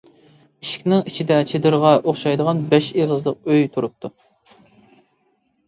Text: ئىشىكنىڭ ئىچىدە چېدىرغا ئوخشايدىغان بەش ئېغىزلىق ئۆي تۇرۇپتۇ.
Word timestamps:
ئىشىكنىڭ 0.63 1.03
ئىچىدە 1.11 1.37
چېدىرغا 1.51 1.91
ئوخشايدىغان 1.99 2.65
بەش 2.73 2.89
ئېغىزلىق 2.97 3.39
ئۆي 3.53 3.71
تۇرۇپتۇ. 3.77 4.15